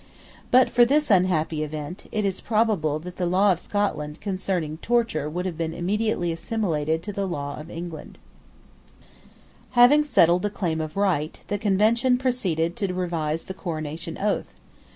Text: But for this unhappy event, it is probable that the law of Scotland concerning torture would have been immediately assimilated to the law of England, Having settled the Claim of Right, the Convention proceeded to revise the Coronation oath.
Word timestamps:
But 0.49 0.71
for 0.71 0.83
this 0.83 1.11
unhappy 1.11 1.63
event, 1.63 2.07
it 2.11 2.25
is 2.25 2.41
probable 2.41 2.97
that 2.97 3.17
the 3.17 3.27
law 3.27 3.51
of 3.51 3.59
Scotland 3.59 4.19
concerning 4.19 4.77
torture 4.77 5.29
would 5.29 5.45
have 5.45 5.59
been 5.59 5.75
immediately 5.75 6.31
assimilated 6.31 7.03
to 7.03 7.13
the 7.13 7.27
law 7.27 7.55
of 7.59 7.69
England, 7.69 8.17
Having 9.77 10.05
settled 10.05 10.41
the 10.41 10.49
Claim 10.49 10.81
of 10.81 10.97
Right, 10.97 11.39
the 11.49 11.59
Convention 11.59 12.17
proceeded 12.17 12.75
to 12.77 12.91
revise 12.91 13.43
the 13.43 13.53
Coronation 13.53 14.17
oath. 14.17 14.55